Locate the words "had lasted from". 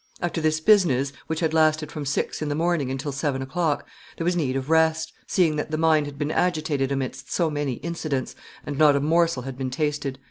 1.41-2.07